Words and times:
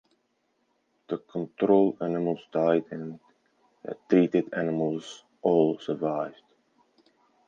The 1.09 1.19
control 1.19 1.95
animals 2.01 2.39
died 2.51 2.85
and 2.89 3.19
the 3.83 3.95
treated 4.09 4.51
animals 4.51 5.23
all 5.43 5.77
survived. 5.77 6.41